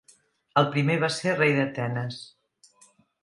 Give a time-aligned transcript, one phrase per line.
[0.61, 2.19] El primer va ser rei d'Atenes.